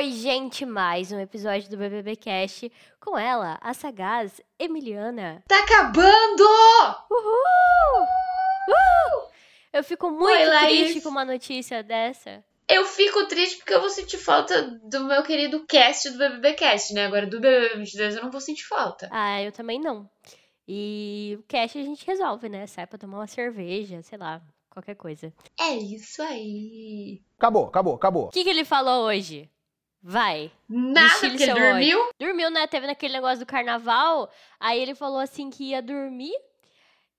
Oi, 0.00 0.12
gente, 0.12 0.64
mais 0.64 1.12
um 1.12 1.20
episódio 1.20 1.68
do 1.68 1.76
BBB 1.76 2.16
Cast 2.16 2.72
com 2.98 3.18
ela, 3.18 3.58
a 3.60 3.74
sagaz 3.74 4.40
Emiliana. 4.58 5.44
Tá 5.46 5.58
acabando! 5.58 6.42
Uhul! 7.10 8.06
Uhul! 8.66 9.30
Eu 9.70 9.84
fico 9.84 10.10
muito 10.10 10.38
Oi, 10.38 10.46
Laís. 10.46 10.80
triste 10.84 11.02
com 11.02 11.10
uma 11.10 11.22
notícia 11.22 11.82
dessa. 11.82 12.42
Eu 12.66 12.86
fico 12.86 13.26
triste 13.28 13.58
porque 13.58 13.74
eu 13.74 13.80
vou 13.82 13.90
sentir 13.90 14.16
falta 14.16 14.62
do 14.84 15.04
meu 15.04 15.22
querido 15.22 15.66
cast 15.66 16.08
do 16.08 16.16
BBB 16.16 16.54
Cast, 16.54 16.94
né? 16.94 17.04
Agora 17.04 17.26
do 17.26 17.38
BBB 17.38 17.76
22 17.76 18.16
eu 18.16 18.22
não 18.22 18.30
vou 18.30 18.40
sentir 18.40 18.64
falta. 18.64 19.06
Ah, 19.12 19.42
eu 19.42 19.52
também 19.52 19.78
não. 19.78 20.08
E 20.66 21.36
o 21.38 21.42
cast 21.42 21.78
a 21.78 21.82
gente 21.82 22.06
resolve, 22.06 22.48
né? 22.48 22.66
Sai 22.66 22.86
pra 22.86 22.98
tomar 22.98 23.18
uma 23.18 23.26
cerveja, 23.26 24.00
sei 24.00 24.16
lá, 24.16 24.40
qualquer 24.70 24.94
coisa. 24.94 25.30
É 25.60 25.74
isso 25.74 26.22
aí. 26.22 27.20
Acabou, 27.36 27.66
acabou, 27.66 27.96
acabou. 27.96 28.28
O 28.28 28.30
que, 28.30 28.42
que 28.42 28.48
ele 28.48 28.64
falou 28.64 29.04
hoje? 29.04 29.50
Vai. 30.02 30.50
Nada, 30.68 31.08
porque 31.20 31.42
ele 31.42 31.52
dormiu. 31.54 32.08
Dormiu, 32.18 32.50
né? 32.50 32.66
Teve 32.66 32.86
naquele 32.86 33.12
negócio 33.14 33.38
do 33.40 33.46
carnaval. 33.46 34.30
Aí 34.58 34.80
ele 34.80 34.94
falou 34.94 35.18
assim 35.18 35.50
que 35.50 35.70
ia 35.70 35.82
dormir. 35.82 36.34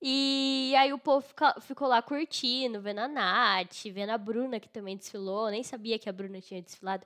E 0.02 0.74
aí 0.78 0.92
o 0.92 0.98
povo 0.98 1.22
fica- 1.22 1.56
ficou 1.62 1.88
lá 1.88 2.02
curtindo, 2.02 2.82
vendo 2.82 3.00
a 3.00 3.08
Nath, 3.08 3.84
vendo 3.92 4.10
a 4.10 4.18
Bruna, 4.18 4.60
que 4.60 4.68
também 4.68 4.98
desfilou. 4.98 5.50
Nem 5.52 5.64
sabia 5.64 6.00
que 6.00 6.10
a 6.10 6.14
Bruna 6.14 6.42
tinha 6.42 6.62
desfilado. 6.62 7.06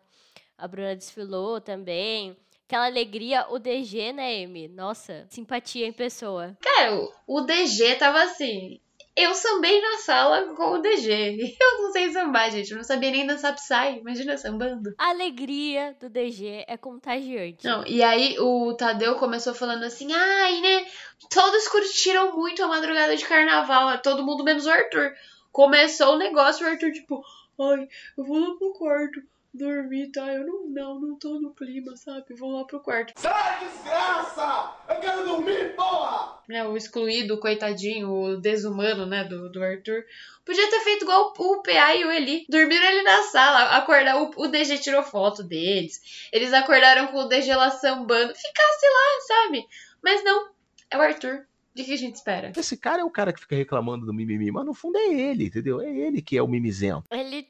A 0.58 0.68
Bruna 0.68 0.96
desfilou 0.96 1.60
também. 1.60 2.38
Aquela 2.68 2.86
alegria, 2.86 3.46
o 3.50 3.60
DG, 3.60 4.14
né, 4.14 4.44
Amy? 4.44 4.68
Nossa, 4.70 5.28
simpatia 5.30 5.86
em 5.86 5.92
pessoa. 5.94 6.58
Cara, 6.62 6.96
o- 6.96 7.12
o 7.28 7.42
DG 7.42 7.96
tava 7.96 8.24
assim. 8.24 8.80
Eu 9.16 9.34
sambei 9.34 9.82
na 9.82 9.98
sala 10.00 10.54
com 10.56 10.72
o 10.74 10.78
DG. 10.80 11.56
Eu 11.60 11.82
não 11.82 11.92
sei 11.92 12.12
sambar, 12.12 12.52
gente. 12.52 12.72
Eu 12.72 12.78
não 12.78 12.84
sabia 12.84 13.12
nem 13.12 13.26
dançar 13.26 13.56
Psy. 13.56 14.00
Imagina 14.00 14.38
sambando. 14.38 14.94
A 14.98 15.10
alegria 15.10 15.96
do 16.00 16.10
DG 16.10 16.66
é 16.68 16.76
contagiante. 16.76 17.66
Não, 17.66 17.86
e 17.88 18.04
aí 18.04 18.38
o 18.40 18.74
Tadeu 18.74 19.16
começou 19.16 19.54
falando 19.54 19.84
assim, 19.84 20.12
ai, 20.12 20.60
né? 20.60 20.86
Todos 21.30 21.68
curtiram 21.70 22.36
muito 22.36 22.62
a 22.62 22.68
madrugada 22.68 23.16
de 23.16 23.26
carnaval, 23.26 23.98
todo 24.00 24.26
mundo 24.26 24.44
menos 24.44 24.66
o 24.66 24.70
Arthur. 24.70 25.14
Começou 25.52 26.16
o 26.16 26.18
negócio, 26.18 26.66
o 26.66 26.70
Arthur, 26.70 26.92
tipo, 26.92 27.24
ai, 27.60 27.88
eu 28.18 28.26
vou 28.26 28.38
lá 28.38 28.56
pro 28.58 28.74
quarto 28.74 29.22
dormir, 29.56 30.12
tá? 30.12 30.32
Eu 30.32 30.46
não, 30.46 30.68
não, 30.68 31.00
não 31.00 31.18
tô 31.18 31.40
no 31.40 31.54
clima, 31.54 31.96
sabe? 31.96 32.34
Vou 32.36 32.52
lá 32.52 32.66
pro 32.66 32.80
quarto. 32.80 33.14
Sai, 33.16 33.66
desgraça! 33.66 34.76
Eu 34.90 34.96
quero 35.00 35.26
dormir, 35.26 35.76
porra! 35.76 36.40
Né, 36.48 36.64
o 36.64 36.78
excluído, 36.78 37.40
coitadinho, 37.40 38.12
o 38.12 38.38
desumano, 38.38 39.06
né, 39.06 39.24
do, 39.24 39.50
do 39.52 39.64
Arthur. 39.64 40.06
Podia 40.46 40.70
ter 40.70 40.80
feito 40.82 41.04
igual 41.04 41.34
o, 41.38 41.44
o 41.44 41.64
PA 41.64 41.96
e 41.96 42.06
o 42.06 42.12
Eli. 42.12 42.46
Dormiram 42.48 42.86
ele 42.86 43.02
na 43.02 43.24
sala, 43.24 43.78
acordar, 43.78 44.22
o, 44.22 44.32
o 44.38 44.48
DG 44.48 44.78
tirou 44.78 45.02
foto 45.02 45.44
deles. 45.44 46.30
Eles 46.32 46.54
acordaram 46.54 47.08
com 47.08 47.18
o 47.18 47.28
DG 47.28 47.56
lá 47.56 47.72
sambando. 47.72 48.36
Ficasse 48.36 48.86
lá, 48.86 49.22
sabe? 49.28 49.66
Mas 50.04 50.24
não, 50.24 50.50
é 50.92 50.98
o 50.98 51.02
Arthur. 51.02 51.48
De 51.74 51.84
que 51.84 51.94
a 51.94 51.98
gente 51.98 52.16
espera? 52.16 52.54
Esse 52.56 52.78
cara 52.78 53.02
é 53.02 53.04
o 53.04 53.10
cara 53.10 53.34
que 53.34 53.42
fica 53.42 53.56
reclamando 53.56 54.06
do 54.06 54.14
mimimi, 54.14 54.50
mas 54.50 54.66
no 54.66 54.74
fundo 54.74 54.98
é 54.98 55.08
ele, 55.08 55.48
entendeu? 55.48 55.82
É 55.82 55.90
ele 55.90 56.22
que 56.22 56.38
é 56.38 56.42
o 56.42 56.48
mimizento. 56.48 57.04
Ele 57.12 57.46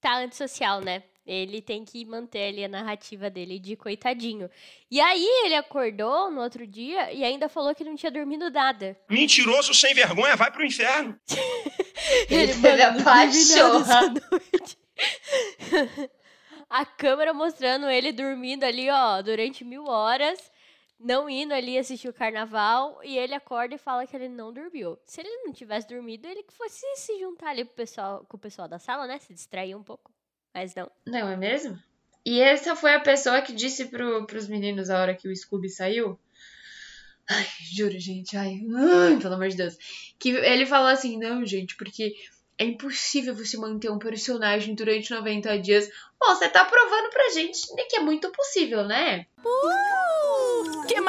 tá 0.00 0.16
antissocial, 0.18 0.80
né? 0.80 1.02
Ele 1.26 1.60
tem 1.60 1.84
que 1.84 2.04
manter 2.04 2.48
ali 2.48 2.64
a 2.64 2.68
narrativa 2.68 3.28
dele 3.28 3.58
de 3.58 3.74
coitadinho. 3.74 4.48
E 4.90 5.00
aí 5.00 5.26
ele 5.44 5.56
acordou 5.56 6.30
no 6.30 6.40
outro 6.40 6.66
dia 6.66 7.12
e 7.12 7.24
ainda 7.24 7.48
falou 7.48 7.74
que 7.74 7.82
não 7.82 7.96
tinha 7.96 8.12
dormido 8.12 8.48
nada. 8.48 8.96
Mentiroso 9.10 9.74
sem 9.74 9.92
vergonha, 9.92 10.36
vai 10.36 10.52
pro 10.52 10.64
inferno. 10.64 11.18
Ele 12.30 12.54
teve 12.54 12.82
a 12.82 12.92
noite." 12.92 14.78
a 16.68 16.84
câmera 16.84 17.32
mostrando 17.34 17.88
ele 17.88 18.12
dormindo 18.12 18.64
ali, 18.64 18.88
ó, 18.90 19.22
durante 19.22 19.64
mil 19.64 19.84
horas, 19.86 20.50
não 20.98 21.28
indo 21.28 21.52
ali 21.52 21.78
assistir 21.78 22.08
o 22.08 22.14
carnaval, 22.14 23.00
e 23.04 23.18
ele 23.18 23.34
acorda 23.34 23.74
e 23.74 23.78
fala 23.78 24.06
que 24.06 24.16
ele 24.16 24.28
não 24.28 24.52
dormiu. 24.52 24.98
Se 25.04 25.20
ele 25.20 25.44
não 25.44 25.52
tivesse 25.52 25.86
dormido, 25.88 26.26
ele 26.26 26.42
que 26.42 26.52
fosse 26.52 26.84
se 26.96 27.18
juntar 27.18 27.50
ali 27.50 27.64
pro 27.64 27.74
pessoal, 27.74 28.24
com 28.28 28.36
o 28.36 28.40
pessoal 28.40 28.68
da 28.68 28.78
sala, 28.78 29.06
né? 29.06 29.18
Se 29.18 29.34
distrair 29.34 29.74
um 29.74 29.82
pouco. 29.82 30.15
Mas 30.56 30.74
não. 30.74 30.90
Não 31.04 31.28
é 31.28 31.36
mesmo? 31.36 31.78
E 32.24 32.40
essa 32.40 32.74
foi 32.74 32.94
a 32.94 33.00
pessoa 33.00 33.42
que 33.42 33.52
disse 33.52 33.84
pro, 33.84 34.26
pros 34.26 34.48
meninos 34.48 34.88
a 34.88 34.98
hora 34.98 35.14
que 35.14 35.28
o 35.28 35.36
Scooby 35.36 35.68
saiu. 35.68 36.18
Ai, 37.28 37.46
juro, 37.74 38.00
gente, 38.00 38.38
ai, 38.38 38.62
ai, 38.74 39.18
pelo 39.20 39.34
amor 39.34 39.48
de 39.48 39.56
Deus. 39.56 39.76
Que 40.18 40.30
ele 40.30 40.64
falou 40.64 40.88
assim: 40.88 41.18
não, 41.18 41.44
gente, 41.44 41.76
porque 41.76 42.14
é 42.56 42.64
impossível 42.64 43.34
você 43.34 43.58
manter 43.58 43.90
um 43.90 43.98
personagem 43.98 44.74
durante 44.74 45.10
90 45.12 45.58
dias. 45.58 45.90
Bom, 46.18 46.34
você 46.34 46.48
tá 46.48 46.64
provando 46.64 47.10
pra 47.10 47.28
gente 47.34 47.66
que 47.90 47.96
é 47.96 48.00
muito 48.00 48.32
possível, 48.32 48.82
né? 48.86 49.26
que 50.88 51.00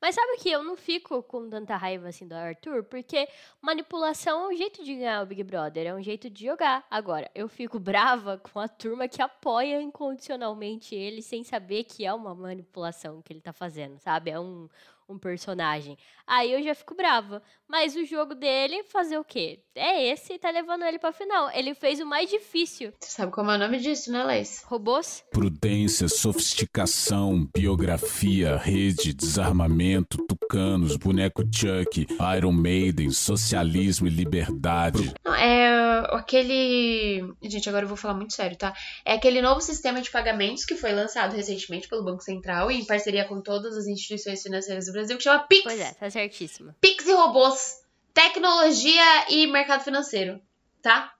Mas 0.00 0.14
sabe 0.14 0.36
que 0.38 0.50
eu 0.50 0.62
não 0.62 0.76
fico 0.76 1.22
com 1.22 1.48
tanta 1.48 1.76
raiva 1.76 2.08
assim 2.08 2.26
do 2.26 2.34
Arthur, 2.34 2.84
porque 2.84 3.28
manipulação 3.60 4.44
é 4.44 4.54
um 4.54 4.56
jeito 4.56 4.84
de 4.84 4.94
ganhar 4.94 5.22
o 5.22 5.26
Big 5.26 5.42
Brother, 5.42 5.86
é 5.86 5.94
um 5.94 6.02
jeito 6.02 6.28
de 6.28 6.44
jogar. 6.44 6.86
Agora, 6.90 7.30
eu 7.34 7.48
fico 7.48 7.78
brava 7.78 8.38
com 8.38 8.60
a 8.60 8.68
turma 8.68 9.08
que 9.08 9.22
apoia 9.22 9.80
incondicionalmente 9.80 10.94
ele 10.94 11.22
sem 11.22 11.42
saber 11.42 11.84
que 11.84 12.04
é 12.04 12.12
uma 12.12 12.34
manipulação 12.34 13.22
que 13.22 13.32
ele 13.32 13.40
tá 13.40 13.52
fazendo, 13.52 13.98
sabe? 13.98 14.30
É 14.30 14.38
um, 14.38 14.68
um 15.08 15.18
personagem. 15.18 15.96
Aí 16.26 16.52
eu 16.52 16.62
já 16.62 16.74
fico 16.74 16.94
brava. 16.94 17.42
Mas 17.68 17.96
o 17.96 18.04
jogo 18.04 18.34
dele, 18.34 18.82
fazer 18.84 19.18
o 19.18 19.24
quê? 19.24 19.60
É 19.74 20.04
esse 20.10 20.34
e 20.34 20.38
tá 20.38 20.50
levando 20.50 20.84
ele 20.84 20.98
pra 20.98 21.12
final. 21.12 21.50
Ele 21.50 21.74
fez 21.74 22.00
o 22.00 22.06
mais 22.06 22.30
difícil. 22.30 22.92
Você 22.98 23.10
sabe 23.10 23.32
como 23.32 23.50
é 23.50 23.56
o 23.56 23.58
nome 23.58 23.78
disso, 23.78 24.10
né, 24.10 24.24
Leis? 24.24 24.62
Robôs? 24.66 25.24
Prudência, 25.30 26.08
sofisticação, 26.08 27.48
biografia, 27.54 28.56
rede, 28.56 29.12
desarmamento, 29.46 30.18
tucanos, 30.26 30.96
boneco 30.96 31.42
Chuck, 31.42 32.06
Iron 32.36 32.52
Maiden, 32.52 33.10
socialismo 33.10 34.06
e 34.06 34.10
liberdade. 34.10 35.14
Não, 35.24 35.34
é 35.34 36.06
aquele. 36.10 37.32
Gente, 37.42 37.68
agora 37.68 37.84
eu 37.84 37.88
vou 37.88 37.96
falar 37.96 38.14
muito 38.14 38.34
sério, 38.34 38.56
tá? 38.56 38.74
É 39.04 39.14
aquele 39.14 39.40
novo 39.40 39.60
sistema 39.60 40.00
de 40.00 40.10
pagamentos 40.10 40.64
que 40.64 40.74
foi 40.74 40.92
lançado 40.92 41.34
recentemente 41.34 41.88
pelo 41.88 42.04
Banco 42.04 42.22
Central 42.22 42.70
em 42.70 42.84
parceria 42.84 43.24
com 43.24 43.40
todas 43.40 43.76
as 43.76 43.86
instituições 43.86 44.42
financeiras 44.42 44.86
do 44.86 44.92
Brasil, 44.92 45.16
que 45.16 45.22
chama 45.22 45.46
Pix. 45.46 45.62
Pois 45.62 45.80
é, 45.80 45.92
tá 45.92 46.10
certíssima. 46.10 46.74
Pix 46.80 47.06
e 47.06 47.12
robôs, 47.12 47.82
tecnologia 48.12 49.30
e 49.30 49.46
mercado 49.46 49.84
financeiro, 49.84 50.40
tá? 50.82 51.12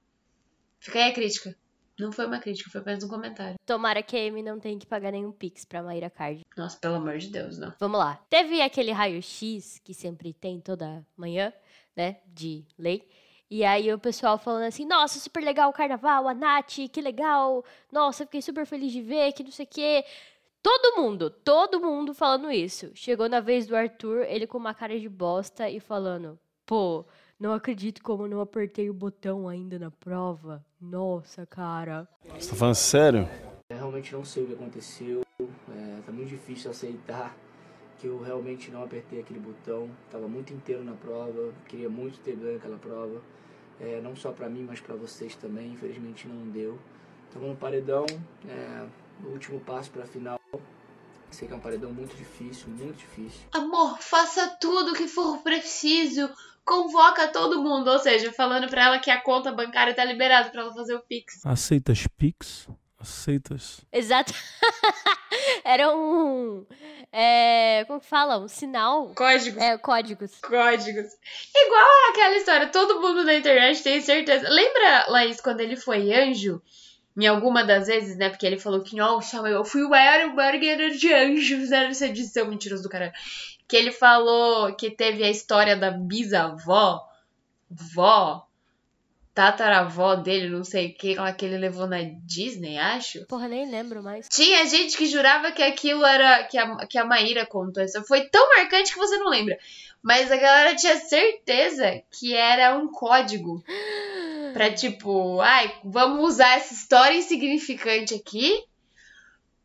Fica 0.80 0.98
aí 0.98 1.10
a 1.10 1.14
crítica. 1.14 1.56
Não 1.98 2.12
foi 2.12 2.26
uma 2.26 2.38
crítica, 2.38 2.70
foi 2.70 2.80
apenas 2.80 3.02
um 3.04 3.08
comentário. 3.08 3.56
Tomara 3.64 4.02
que 4.02 4.16
a 4.16 4.28
Amy 4.28 4.42
não 4.42 4.60
tenha 4.60 4.78
que 4.78 4.86
pagar 4.86 5.12
nenhum 5.12 5.32
Pix 5.32 5.64
pra 5.64 5.82
Mayra 5.82 6.10
Card. 6.10 6.44
Nossa, 6.56 6.78
pelo 6.78 6.96
amor 6.96 7.16
de 7.16 7.28
Deus, 7.28 7.58
não. 7.58 7.72
Vamos 7.80 7.98
lá. 7.98 8.20
Teve 8.28 8.60
aquele 8.60 8.92
raio-x 8.92 9.80
que 9.82 9.94
sempre 9.94 10.34
tem 10.34 10.60
toda 10.60 11.06
manhã, 11.16 11.52
né? 11.96 12.18
De 12.26 12.64
lei. 12.78 13.08
E 13.48 13.64
aí 13.64 13.92
o 13.92 13.98
pessoal 13.98 14.36
falando 14.36 14.64
assim, 14.64 14.84
nossa, 14.84 15.18
super 15.18 15.42
legal 15.42 15.70
o 15.70 15.72
carnaval, 15.72 16.28
a 16.28 16.34
Nath, 16.34 16.90
que 16.92 17.00
legal. 17.00 17.64
Nossa, 17.90 18.24
fiquei 18.26 18.42
super 18.42 18.66
feliz 18.66 18.92
de 18.92 19.00
ver, 19.00 19.32
que 19.32 19.44
não 19.44 19.52
sei 19.52 19.64
o 19.64 19.68
quê. 19.68 20.04
Todo 20.62 21.00
mundo, 21.00 21.30
todo 21.30 21.80
mundo 21.80 22.12
falando 22.12 22.50
isso. 22.50 22.90
Chegou 22.92 23.28
na 23.28 23.38
vez 23.38 23.66
do 23.66 23.76
Arthur, 23.76 24.24
ele 24.24 24.46
com 24.46 24.58
uma 24.58 24.74
cara 24.74 24.98
de 24.98 25.08
bosta 25.08 25.70
e 25.70 25.78
falando, 25.78 26.38
pô, 26.66 27.06
não 27.38 27.52
acredito 27.52 28.02
como 28.02 28.24
eu 28.24 28.28
não 28.28 28.40
apertei 28.40 28.88
o 28.88 28.94
botão 28.94 29.48
ainda 29.48 29.78
na 29.78 29.90
prova. 29.90 30.64
Nossa, 30.80 31.46
cara. 31.46 32.08
Você 32.38 32.50
tá 32.50 32.56
falando 32.56 32.74
sério? 32.74 33.28
Eu 33.68 33.76
realmente 33.76 34.12
não 34.12 34.24
sei 34.24 34.44
o 34.44 34.46
que 34.46 34.52
aconteceu. 34.54 35.22
É, 35.40 36.00
tá 36.04 36.12
muito 36.12 36.28
difícil 36.28 36.70
aceitar 36.70 37.36
que 37.98 38.06
eu 38.06 38.22
realmente 38.22 38.70
não 38.70 38.82
apertei 38.82 39.20
aquele 39.20 39.40
botão. 39.40 39.90
Tava 40.10 40.28
muito 40.28 40.52
inteiro 40.52 40.82
na 40.84 40.92
prova. 40.92 41.52
Queria 41.68 41.88
muito 41.88 42.18
ter 42.20 42.36
ganho 42.36 42.56
aquela 42.56 42.78
prova. 42.78 43.20
É, 43.80 44.00
não 44.00 44.16
só 44.16 44.32
pra 44.32 44.48
mim, 44.48 44.64
mas 44.66 44.80
pra 44.80 44.94
vocês 44.94 45.36
também. 45.36 45.72
Infelizmente 45.72 46.26
não 46.28 46.48
deu. 46.50 46.78
Tava 47.32 47.46
no 47.46 47.56
paredão. 47.56 48.06
É, 48.48 48.86
o 49.24 49.28
último 49.28 49.60
passo 49.60 49.90
pra 49.90 50.06
final. 50.06 50.38
Sei 51.30 51.46
que 51.46 51.52
é 51.54 51.56
um 51.56 51.60
paredão 51.60 51.92
muito 51.92 52.16
difícil, 52.16 52.68
muito 52.68 52.96
difícil. 52.96 53.40
Amor, 53.52 53.98
faça 54.00 54.48
tudo 54.60 54.92
o 54.92 54.94
que 54.94 55.08
for 55.08 55.38
preciso. 55.42 56.30
Convoca 56.64 57.28
todo 57.28 57.62
mundo. 57.62 57.88
Ou 57.88 57.98
seja, 57.98 58.32
falando 58.32 58.68
pra 58.68 58.84
ela 58.84 58.98
que 58.98 59.10
a 59.10 59.20
conta 59.20 59.52
bancária 59.52 59.94
tá 59.94 60.04
liberada 60.04 60.50
pra 60.50 60.62
ela 60.62 60.74
fazer 60.74 60.94
o 60.94 61.00
Pix. 61.00 61.44
Aceita 61.44 61.92
as 61.92 62.06
Pix? 62.06 62.68
Aceitas. 62.98 63.82
Exato. 63.92 64.32
Era 65.62 65.94
um. 65.94 66.66
É, 67.12 67.84
como 67.86 68.00
que 68.00 68.06
fala? 68.06 68.38
Um 68.38 68.48
sinal. 68.48 69.12
Códigos. 69.14 69.62
É, 69.62 69.76
códigos. 69.78 70.32
Códigos. 70.40 71.06
Igual 71.54 72.10
aquela 72.10 72.36
história, 72.36 72.66
todo 72.68 73.00
mundo 73.00 73.24
na 73.24 73.34
internet 73.34 73.82
tem 73.82 74.00
certeza. 74.00 74.48
Lembra, 74.48 75.06
Laís, 75.08 75.40
quando 75.40 75.60
ele 75.60 75.76
foi 75.76 76.12
anjo? 76.12 76.60
Em 77.16 77.26
alguma 77.26 77.64
das 77.64 77.86
vezes, 77.86 78.16
né? 78.16 78.28
Porque 78.28 78.46
ele 78.46 78.58
falou 78.58 78.82
que, 78.82 78.94
nossa, 78.94 79.38
eu 79.48 79.64
fui 79.64 79.82
o 79.82 79.88
maior 79.88 80.34
burger 80.34 80.90
de 80.90 81.12
anjos 81.12 81.70
nessa 81.70 82.06
edição. 82.06 82.46
Mentiroso 82.46 82.82
do 82.82 82.88
caralho. 82.88 83.12
Que 83.66 83.76
ele 83.76 83.90
falou 83.90 84.74
que 84.74 84.90
teve 84.90 85.24
a 85.24 85.30
história 85.30 85.76
da 85.76 85.90
bisavó, 85.90 87.08
vó, 87.70 88.46
tataravó 89.36 90.14
dele, 90.14 90.48
não 90.48 90.64
sei 90.64 90.88
o 90.88 90.94
que, 90.94 91.14
lá 91.14 91.30
que 91.30 91.44
ele 91.44 91.58
levou 91.58 91.86
na 91.86 91.98
Disney, 92.24 92.78
acho. 92.78 93.26
Porra, 93.26 93.46
nem 93.46 93.70
lembro 93.70 94.02
mais. 94.02 94.26
Tinha 94.30 94.64
gente 94.66 94.96
que 94.96 95.04
jurava 95.04 95.52
que 95.52 95.62
aquilo 95.62 96.06
era. 96.06 96.44
que 96.44 96.56
a, 96.56 96.86
que 96.86 96.96
a 96.96 97.04
Maíra 97.04 97.44
contou. 97.44 97.82
Isso 97.84 98.02
foi 98.04 98.30
tão 98.30 98.48
marcante 98.56 98.94
que 98.94 98.98
você 98.98 99.18
não 99.18 99.28
lembra. 99.28 99.58
Mas 100.02 100.32
a 100.32 100.36
galera 100.36 100.74
tinha 100.74 100.96
certeza 100.96 102.02
que 102.10 102.34
era 102.34 102.78
um 102.78 102.90
código. 102.90 103.62
Pra 104.56 104.72
tipo, 104.72 105.38
ai, 105.42 105.70
vamos 105.84 106.26
usar 106.26 106.56
essa 106.56 106.72
história 106.72 107.14
insignificante 107.14 108.14
aqui 108.14 108.64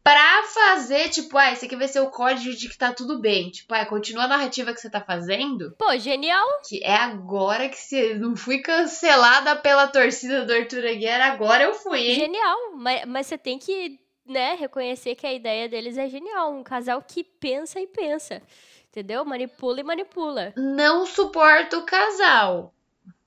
pra 0.04 0.44
fazer, 0.54 1.08
tipo, 1.08 1.38
ah, 1.38 1.54
esse 1.54 1.66
aqui 1.66 1.78
vai 1.78 1.88
ser 1.88 2.02
o 2.02 2.10
código 2.10 2.54
de 2.54 2.68
que 2.68 2.78
tá 2.78 2.92
tudo 2.92 3.22
bem. 3.22 3.50
Tipo, 3.52 3.74
ah, 3.74 3.86
continua 3.86 4.26
a 4.26 4.28
narrativa 4.28 4.74
que 4.74 4.82
você 4.82 4.90
tá 4.90 5.00
fazendo. 5.00 5.74
Pô, 5.78 5.98
genial. 5.98 6.46
Que 6.68 6.84
é 6.84 6.94
agora 6.94 7.70
que 7.70 7.78
você 7.78 8.16
não 8.16 8.36
fui 8.36 8.60
cancelada 8.60 9.56
pela 9.56 9.88
torcida 9.88 10.46
do 10.46 10.52
Arthur 10.52 10.86
Aguiar, 10.86 11.22
agora 11.22 11.64
eu 11.64 11.74
fui, 11.74 12.10
hein? 12.10 12.16
Genial. 12.16 12.58
Mas, 12.76 13.06
mas 13.06 13.28
você 13.28 13.38
tem 13.38 13.58
que, 13.58 13.98
né, 14.26 14.56
reconhecer 14.56 15.16
que 15.16 15.26
a 15.26 15.32
ideia 15.32 15.70
deles 15.70 15.98
é 15.98 16.10
genial. 16.10 16.52
Um 16.52 16.64
casal 16.64 17.02
que 17.02 17.24
pensa 17.24 17.80
e 17.80 17.88
pensa. 17.88 18.42
Entendeu? 18.90 19.24
Manipula 19.24 19.80
e 19.80 19.84
manipula. 19.84 20.52
Não 20.58 21.06
suporto 21.06 21.78
o 21.78 21.86
casal. 21.86 22.74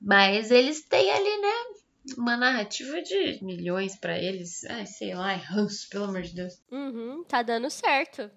Mas 0.05 0.51
eles 0.51 0.83
têm 0.83 1.11
ali, 1.11 1.41
né? 1.41 1.53
Uma 2.19 2.37
narrativa 2.37 3.01
de 3.01 3.43
milhões 3.43 3.97
pra 3.99 4.19
eles. 4.19 4.63
Ai, 4.65 4.85
sei 4.87 5.15
lá, 5.15 5.33
é 5.33 5.37
ranço, 5.37 5.89
pelo 5.89 6.05
amor 6.05 6.21
de 6.23 6.35
Deus. 6.35 6.53
Uhum, 6.71 7.25
tá 7.25 7.43
dando 7.43 7.71
certo. 7.71 8.31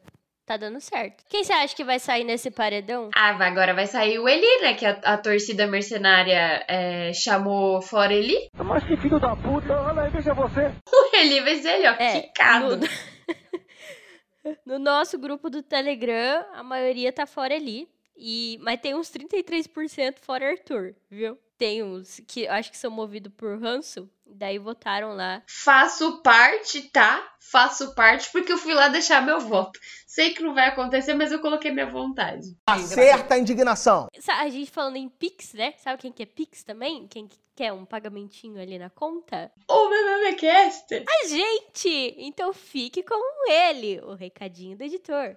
Tá 0.46 0.56
dando 0.56 0.80
certo. 0.80 1.26
Quem 1.28 1.44
você 1.44 1.52
acha 1.52 1.76
que 1.76 1.84
vai 1.84 2.00
sair 2.00 2.24
nesse 2.24 2.50
paredão? 2.50 3.10
Ah, 3.14 3.32
agora 3.46 3.74
vai 3.74 3.86
sair 3.86 4.18
o 4.18 4.30
Eli, 4.30 4.62
né? 4.62 4.74
Que 4.76 4.86
a, 4.86 4.92
a 5.04 5.18
torcida 5.18 5.68
mercenária 5.68 6.64
é, 6.70 7.12
chamou 7.12 7.82
fora 7.82 8.14
Eli. 8.14 8.48
Mas 8.56 8.86
que 8.86 8.96
filho 8.96 9.20
da 9.20 9.36
puta, 9.36 9.74
olha 9.82 10.04
aí, 10.04 10.10
veja 10.10 10.34
você. 10.34 10.72
O 10.90 11.16
Eli 11.18 11.42
vai 11.42 11.56
ser 11.58 11.70
ali, 11.72 11.88
ó, 11.88 11.92
É, 12.02 12.22
quicado. 12.22 12.78
no- 12.78 12.88
No 14.66 14.80
nosso 14.80 15.18
grupo 15.20 15.50
do 15.50 15.62
Telegram, 15.62 16.46
a 16.54 16.64
maioria 16.64 17.12
tá 17.12 17.26
fora 17.26 17.54
ali. 17.54 17.90
E, 18.16 18.58
mas 18.62 18.80
tem 18.80 18.96
uns 18.96 19.10
33% 19.12 20.16
fora 20.22 20.50
Arthur, 20.50 20.96
viu? 21.10 21.38
Tem 21.58 21.82
uns 21.84 22.22
que 22.28 22.48
acho 22.48 22.72
que 22.72 22.78
são 22.78 22.92
movidos 22.92 23.32
por 23.36 23.60
ranço. 23.60 24.10
Daí 24.26 24.60
votaram 24.60 25.16
lá. 25.16 25.42
Faço 25.48 26.22
parte, 26.22 26.84
tá? 26.90 27.24
Faço 27.40 27.96
parte 27.96 28.30
porque 28.32 28.52
eu 28.52 28.58
fui 28.58 28.74
lá 28.74 28.90
deixar 28.90 29.22
meu 29.22 29.40
voto. 29.40 29.80
Sei 30.06 30.34
que 30.34 30.44
não 30.44 30.54
vai 30.54 30.68
acontecer, 30.68 31.14
mas 31.14 31.32
eu 31.32 31.40
coloquei 31.40 31.72
minha 31.72 31.90
vontade. 31.90 32.56
Acerta 32.66 33.36
a 33.36 33.40
indignação. 33.40 34.08
A 34.28 34.50
gente 34.50 34.70
falando 34.70 34.98
em 34.98 35.08
Pix, 35.08 35.54
né? 35.54 35.74
Sabe 35.78 36.02
quem 36.02 36.12
quer 36.12 36.26
Pix 36.26 36.64
também? 36.64 37.08
Quem 37.08 37.28
que 37.28 37.38
quer 37.56 37.74
um 37.74 37.86
pagamentinho 37.86 38.62
ali 38.62 38.78
na 38.78 38.90
conta? 38.90 39.52
O 39.68 39.90
BBBcast. 39.90 40.94
A 40.94 41.28
gente! 41.28 42.16
Então 42.18 42.54
fique 42.54 43.02
com 43.02 43.50
ele, 43.50 44.00
o 44.02 44.14
recadinho 44.14 44.78
do 44.78 44.84
editor. 44.84 45.36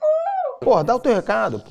Pô, 0.60 0.82
dá 0.82 0.96
o 0.96 1.00
teu 1.00 1.14
recado, 1.14 1.60
pô. 1.60 1.70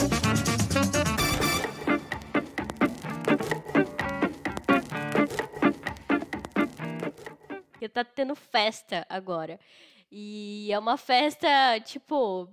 Porque 7.81 7.89
tá 7.89 8.03
tendo 8.03 8.35
festa 8.35 9.07
agora. 9.09 9.59
E 10.11 10.71
é 10.71 10.77
uma 10.77 10.97
festa, 10.97 11.47
tipo, 11.83 12.47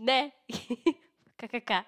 né? 0.00 0.32
KKK. 1.38 1.86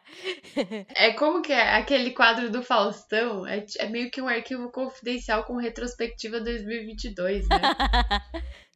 É 0.94 1.12
como 1.14 1.42
que 1.42 1.52
é 1.52 1.74
aquele 1.74 2.12
quadro 2.12 2.50
do 2.50 2.62
Faustão? 2.62 3.44
É, 3.44 3.66
é 3.80 3.88
meio 3.88 4.12
que 4.12 4.22
um 4.22 4.28
arquivo 4.28 4.70
confidencial 4.70 5.42
com 5.42 5.56
retrospectiva 5.56 6.40
2022, 6.40 7.48
né? 7.48 7.60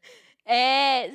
É, 0.48 1.10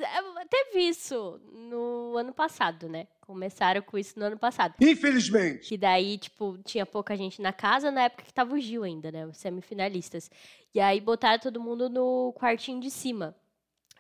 teve 0.50 0.82
isso 0.82 1.40
no 1.54 2.18
ano 2.18 2.34
passado, 2.34 2.90
né? 2.90 3.08
Começaram 3.22 3.82
com 3.82 3.98
isso 3.98 4.20
no 4.20 4.26
ano 4.26 4.38
passado. 4.38 4.76
Infelizmente. 4.82 5.70
Que 5.70 5.78
daí, 5.78 6.18
tipo, 6.18 6.58
tinha 6.66 6.86
pouca 6.86 7.16
gente 7.16 7.42
na 7.42 7.54
casa, 7.54 7.90
na 7.90 8.04
época 8.04 8.24
que 8.24 8.34
tava 8.34 8.54
o 8.54 8.60
Gil 8.60 8.84
ainda, 8.84 9.10
né? 9.10 9.26
Os 9.26 9.38
semifinalistas. 9.38 10.30
E 10.76 10.82
aí 10.82 11.00
botaram 11.00 11.40
todo 11.40 11.62
mundo 11.62 11.90
no 11.90 12.34
quartinho 12.34 12.82
de 12.82 12.92
cima. 12.92 13.34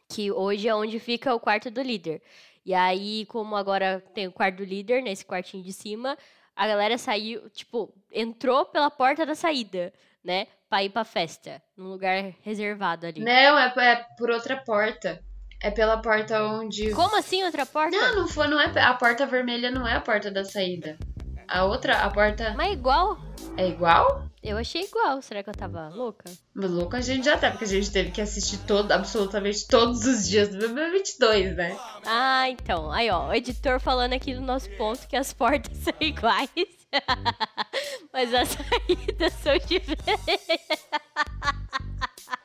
Que 0.10 0.30
hoje 0.30 0.68
é 0.68 0.76
onde 0.76 1.00
fica 1.00 1.34
o 1.34 1.40
quarto 1.40 1.72
do 1.72 1.82
líder. 1.82 2.22
E 2.66 2.74
aí, 2.74 3.26
como 3.28 3.56
agora 3.56 4.04
tem 4.14 4.28
o 4.28 4.34
quarto 4.34 4.58
do 4.58 4.66
líder 4.66 5.02
nesse 5.02 5.24
quartinho 5.26 5.64
de 5.64 5.72
cima, 5.72 6.18
a 6.54 6.68
galera 6.68 6.98
saiu, 6.98 7.50
tipo, 7.52 7.94
entrou 8.12 8.66
pela 8.66 8.92
porta 8.92 9.26
da 9.26 9.34
saída, 9.34 9.94
né? 10.22 10.48
Pra 10.72 10.82
ir 10.86 10.90
pra 10.90 11.04
festa. 11.04 11.62
Num 11.78 11.90
lugar 11.90 12.34
reservado 12.44 13.06
ali. 13.06 13.20
Não, 13.20 13.60
é, 13.60 13.74
é 13.78 14.06
por 14.18 14.30
outra 14.32 14.56
porta. 14.56 15.22
É 15.62 15.70
pela 15.70 15.98
porta 15.98 16.42
onde. 16.46 16.92
Como 16.92 17.18
assim 17.18 17.44
outra 17.44 17.66
porta? 17.66 17.98
Não, 17.98 18.22
não 18.22 18.28
foi, 18.30 18.48
não 18.48 18.58
é. 18.58 18.72
A 18.80 18.94
porta 18.94 19.26
vermelha 19.26 19.70
não 19.70 19.86
é 19.86 19.96
a 19.96 20.00
porta 20.00 20.32
da 20.32 20.46
saída. 20.46 20.98
A 21.46 21.66
outra, 21.66 21.98
a 21.98 22.10
porta. 22.10 22.54
Mas 22.56 22.70
é 22.70 22.72
igual. 22.72 23.18
É 23.58 23.68
igual? 23.68 24.24
Eu 24.42 24.58
achei 24.58 24.84
igual. 24.84 25.22
Será 25.22 25.44
que 25.44 25.50
eu 25.50 25.54
tava 25.54 25.90
louca? 25.90 26.32
Mas 26.54 26.72
louco 26.72 26.96
a 26.96 27.02
gente 27.02 27.26
já 27.26 27.38
tá, 27.38 27.52
porque 27.52 27.66
a 27.66 27.68
gente 27.68 27.92
teve 27.92 28.12
que 28.12 28.22
assistir 28.22 28.60
todo, 28.60 28.94
absolutamente 28.94 29.68
todos 29.68 30.06
os 30.06 30.26
dias 30.26 30.48
do 30.56 30.70
BB22, 30.70 31.54
né? 31.54 31.78
Ah, 32.06 32.50
então. 32.50 32.90
Aí, 32.94 33.10
ó, 33.10 33.28
o 33.28 33.34
editor 33.34 33.78
falando 33.82 34.14
aqui 34.14 34.34
no 34.34 34.42
nosso 34.42 34.70
ponto 34.78 35.06
que 35.06 35.18
as 35.18 35.34
portas 35.34 35.76
são 35.84 35.94
iguais. 36.00 36.81
Mas 38.14 38.34
as 38.34 38.50
saídas 38.50 39.34
são 39.34 39.58
diferentes. 39.58 40.88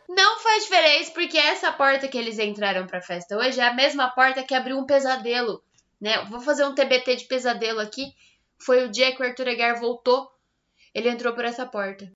Não 0.09 0.39
faz 0.39 0.63
diferença, 0.63 1.11
porque 1.13 1.37
essa 1.37 1.73
porta 1.73 2.09
que 2.09 2.17
eles 2.17 2.39
entraram 2.39 2.87
pra 2.87 3.03
festa 3.03 3.37
hoje 3.37 3.61
é 3.61 3.67
a 3.67 3.75
mesma 3.75 4.09
porta 4.09 4.43
que 4.43 4.55
abriu 4.55 4.79
um 4.79 4.87
pesadelo, 4.87 5.63
né? 6.01 6.25
Vou 6.27 6.41
fazer 6.41 6.65
um 6.65 6.75
TBT 6.75 7.17
de 7.17 7.25
pesadelo 7.25 7.81
aqui. 7.81 8.15
Foi 8.59 8.85
o 8.85 8.91
dia 8.91 9.15
que 9.15 9.23
o 9.23 9.27
Arthur 9.27 9.49
Aguiar 9.49 9.79
voltou. 9.79 10.31
Ele 10.95 11.11
entrou 11.11 11.35
por 11.35 11.45
essa 11.45 11.67
porta. 11.67 12.11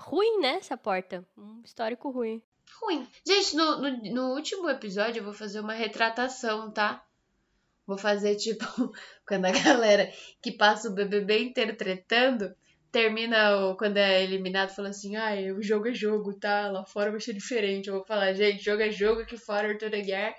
Ruim, 0.00 0.40
né, 0.40 0.54
essa 0.54 0.76
porta? 0.76 1.24
Um 1.36 1.60
histórico 1.62 2.10
ruim. 2.10 2.42
Ruim. 2.80 3.06
Gente, 3.26 3.54
no, 3.54 3.78
no, 3.80 3.90
no 4.12 4.34
último 4.34 4.68
episódio 4.68 5.20
eu 5.20 5.24
vou 5.24 5.34
fazer 5.34 5.60
uma 5.60 5.74
retratação, 5.74 6.70
tá? 6.70 7.04
Vou 7.88 7.96
fazer 7.96 8.36
tipo 8.36 8.64
quando 9.26 9.46
a 9.46 9.50
galera 9.50 10.12
que 10.42 10.52
passa 10.52 10.90
o 10.90 10.94
BBB 10.94 11.40
inteiro 11.40 11.74
tretando 11.74 12.54
termina 12.92 13.56
o, 13.56 13.76
quando 13.76 13.96
é 13.96 14.22
eliminado 14.22 14.74
falando 14.74 14.90
assim, 14.90 15.16
ai, 15.16 15.50
o 15.52 15.62
jogo 15.62 15.88
é 15.88 15.94
jogo, 15.94 16.38
tá? 16.38 16.70
Lá 16.70 16.84
fora 16.84 17.10
vai 17.10 17.20
ser 17.20 17.32
diferente. 17.32 17.88
Eu 17.88 17.94
vou 17.94 18.04
falar, 18.04 18.32
gente, 18.34 18.62
jogo 18.62 18.82
é 18.82 18.90
jogo, 18.90 19.22
aqui 19.22 19.38
fora 19.38 19.68
Arthur 19.68 19.94
Aguiar 19.94 20.34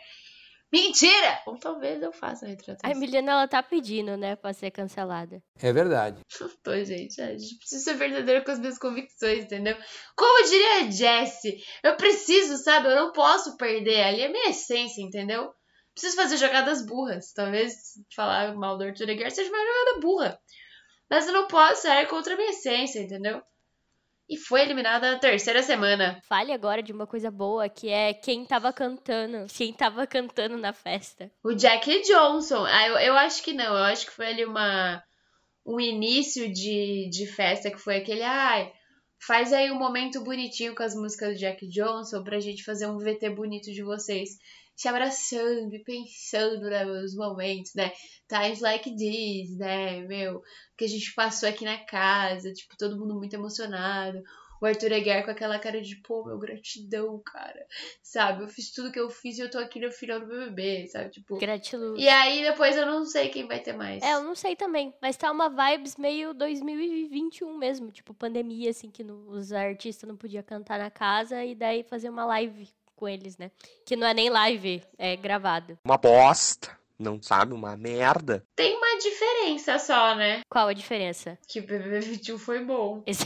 Mentira! 0.71 1.41
Ou 1.47 1.57
talvez 1.57 2.01
eu 2.01 2.13
faça 2.13 2.45
a 2.45 2.47
A 2.47 2.51
retratação. 2.51 2.91
Emiliana, 2.91 3.31
ela 3.31 3.47
tá 3.47 3.63
pedindo, 3.63 4.15
né, 4.15 4.35
pra 4.35 4.53
ser 4.53 4.69
cancelada. 4.69 5.41
É 5.59 5.73
verdade. 5.73 6.21
Tô, 6.63 6.75
gente. 6.83 7.19
A 7.19 7.35
gente 7.35 7.57
precisa 7.57 7.83
ser 7.83 7.95
verdadeiro 7.95 8.45
com 8.45 8.51
as 8.51 8.59
minhas 8.59 8.77
convicções, 8.77 9.45
entendeu? 9.45 9.75
Como 10.15 10.47
diria 10.47 10.85
a 10.85 10.91
Jessie, 10.91 11.57
eu 11.83 11.97
preciso, 11.97 12.57
sabe? 12.57 12.87
Eu 12.87 12.95
não 12.95 13.11
posso 13.11 13.57
perder. 13.57 14.03
Ali 14.03 14.21
é 14.21 14.27
a 14.27 14.31
minha 14.31 14.49
essência, 14.49 15.01
entendeu? 15.01 15.51
Preciso 15.99 16.15
fazer 16.15 16.37
jogadas 16.37 16.81
burras. 16.85 17.33
Talvez 17.33 17.99
falar 18.15 18.55
mal 18.55 18.77
do 18.77 18.85
Arthur 18.85 19.09
Aguiar 19.09 19.31
seja 19.31 19.49
uma 19.49 19.59
jogada 19.59 19.99
burra. 19.99 20.39
Mas 21.09 21.27
eu 21.27 21.33
não 21.33 21.45
posso 21.45 21.81
sair 21.81 22.07
contra 22.07 22.35
a 22.35 22.37
minha 22.37 22.51
essência, 22.51 23.01
entendeu? 23.01 23.41
E 24.29 24.37
foi 24.37 24.61
eliminada 24.61 25.11
na 25.11 25.19
terceira 25.19 25.61
semana. 25.61 26.21
Fale 26.29 26.53
agora 26.53 26.81
de 26.81 26.93
uma 26.93 27.05
coisa 27.05 27.29
boa, 27.29 27.67
que 27.67 27.89
é 27.89 28.13
quem 28.13 28.45
tava 28.45 28.71
cantando. 28.71 29.45
Quem 29.51 29.73
tava 29.73 30.07
cantando 30.07 30.55
na 30.55 30.71
festa. 30.71 31.29
O 31.43 31.53
Jack 31.53 32.03
Johnson. 32.03 32.63
Ah, 32.63 32.87
eu, 32.87 32.97
eu 32.99 33.17
acho 33.17 33.43
que 33.43 33.51
não. 33.51 33.75
Eu 33.77 33.83
acho 33.83 34.05
que 34.05 34.13
foi 34.13 34.27
ali 34.27 34.45
uma, 34.45 35.03
um 35.65 35.81
início 35.81 36.49
de, 36.49 37.09
de 37.09 37.27
festa 37.27 37.69
que 37.69 37.77
foi 37.77 37.97
aquele. 37.97 38.23
Ai, 38.23 38.71
faz 39.25 39.53
aí 39.53 39.71
um 39.71 39.77
momento 39.77 40.23
bonitinho 40.23 40.75
com 40.75 40.83
as 40.83 40.95
músicas 40.95 41.33
do 41.33 41.39
Jack 41.39 41.67
Johnson 41.67 42.23
pra 42.23 42.39
gente 42.39 42.63
fazer 42.63 42.87
um 42.87 42.97
VT 42.97 43.29
bonito 43.31 43.71
de 43.71 43.83
vocês. 43.83 44.37
Se 44.75 44.87
abraçando 44.87 45.75
e 45.75 45.83
pensando 45.83 46.61
né, 46.61 46.85
nos 46.85 47.13
momentos, 47.13 47.73
né? 47.75 47.91
Times 48.29 48.61
like 48.61 48.95
this, 48.95 49.57
né, 49.57 50.01
meu? 50.01 50.41
Que 50.77 50.85
a 50.85 50.87
gente 50.87 51.13
passou 51.13 51.49
aqui 51.49 51.65
na 51.65 51.77
casa, 51.77 52.53
tipo, 52.53 52.77
todo 52.77 52.97
mundo 52.97 53.15
muito 53.15 53.33
emocionado. 53.33 54.21
O 54.61 54.65
Arthur 54.65 54.93
Aguiar 54.93 55.23
com 55.23 55.31
aquela 55.31 55.57
cara 55.59 55.81
de, 55.81 55.95
pô, 55.97 56.25
meu, 56.25 56.37
gratidão, 56.37 57.21
cara. 57.25 57.65
Sabe? 58.03 58.43
Eu 58.43 58.47
fiz 58.47 58.71
tudo 58.71 58.91
que 58.91 58.99
eu 58.99 59.09
fiz 59.09 59.37
e 59.37 59.41
eu 59.41 59.49
tô 59.49 59.57
aqui 59.57 59.79
no 59.79 59.91
final 59.91 60.19
do 60.19 60.25
BBB, 60.27 60.87
sabe? 60.87 61.09
Tipo. 61.11 61.37
Gratiluz. 61.37 61.99
E 62.01 62.07
aí 62.09 62.41
depois 62.43 62.75
eu 62.75 62.85
não 62.85 63.05
sei 63.05 63.29
quem 63.29 63.47
vai 63.47 63.59
ter 63.59 63.73
mais. 63.73 64.03
É, 64.03 64.13
eu 64.13 64.23
não 64.23 64.35
sei 64.35 64.55
também, 64.55 64.93
mas 65.01 65.15
tá 65.17 65.31
uma 65.31 65.49
vibes 65.49 65.95
meio 65.95 66.33
2021 66.33 67.57
mesmo, 67.57 67.91
tipo 67.91 68.13
pandemia, 68.13 68.69
assim, 68.69 68.89
que 68.89 69.03
no- 69.03 69.29
os 69.29 69.51
artistas 69.53 70.07
não 70.07 70.17
podiam 70.17 70.43
cantar 70.43 70.77
na 70.79 70.89
casa 70.91 71.43
e 71.43 71.55
daí 71.55 71.83
fazer 71.83 72.09
uma 72.09 72.25
live 72.25 72.67
com 72.95 73.07
eles, 73.07 73.37
né? 73.37 73.51
Que 73.85 73.95
não 73.95 74.05
é 74.07 74.13
nem 74.13 74.29
live, 74.29 74.83
é 74.97 75.15
gravado. 75.15 75.77
Uma 75.85 75.97
bosta. 75.97 76.77
Não 77.01 77.21
sabe? 77.23 77.53
Uma 77.53 77.77
merda. 77.77 78.45
Tem 78.57 78.75
uma 78.75 78.88
diferença 78.99 79.79
só, 79.79 80.13
né? 80.15 80.41
Qual 80.49 80.67
a 80.67 80.73
diferença? 80.73 81.37
Que 81.47 81.59
o 81.59 81.63
BBB 81.63 81.99
21 82.01 82.37
foi 82.37 82.59
bom. 82.63 83.01
Ex- 83.07 83.25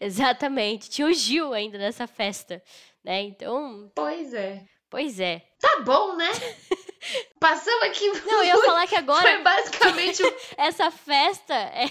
Exatamente. 0.00 0.90
Tinha 0.90 1.06
o 1.06 1.12
Gil 1.12 1.52
ainda 1.52 1.78
nessa 1.78 2.06
festa, 2.06 2.62
né? 3.04 3.20
Então, 3.22 3.90
Pois 3.94 4.34
é. 4.34 4.64
pois 4.90 5.20
é. 5.20 5.42
Tá 5.60 5.80
bom, 5.84 6.16
né? 6.16 6.28
Passamos 7.38 7.82
aqui. 7.84 8.06
Não, 8.26 8.42
eu 8.42 8.44
ia 8.44 8.58
falar 8.64 8.86
que 8.86 8.96
agora 8.96 9.22
Foi 9.22 9.38
basicamente 9.42 10.22
o 10.22 10.36
essa 10.58 10.90
festa 10.90 11.54
é 11.54 11.86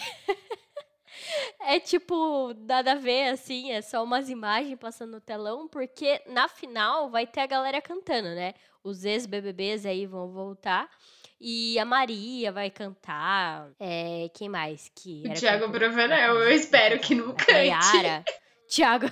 é 1.62 1.80
tipo 1.80 2.54
nada 2.60 2.94
a 2.94 2.96
ver 2.96 3.30
assim, 3.30 3.72
é 3.72 3.82
só 3.82 4.04
umas 4.04 4.30
imagens 4.30 4.77
passando 4.80 5.12
no 5.13 5.22
telão, 5.22 5.68
porque 5.68 6.22
na 6.27 6.48
final 6.48 7.10
vai 7.10 7.25
ter 7.27 7.42
a 7.42 7.46
galera 7.48 7.82
cantando, 7.82 8.30
né? 8.30 8.54
Os 8.84 9.04
ex-BBBs 9.04 9.86
aí 9.86 10.06
vão 10.06 10.30
voltar. 10.32 10.89
E 11.39 11.77
a 11.77 11.86
Maria 11.86 12.51
vai 12.51 12.70
cantar. 12.70 13.70
É, 13.79 14.29
quem 14.34 14.50
mais 14.50 14.91
que 14.96 15.24
O 15.24 15.27
era 15.27 15.39
Thiago 15.39 15.65
cantor? 15.65 15.79
Bravanel, 15.79 16.36
eu 16.36 16.51
espero 16.51 17.00
que 17.00 17.13
não 17.13 17.29
A 17.29 17.34
cante. 17.34 17.51
Nayara. 17.51 18.25
Thiago. 18.67 19.08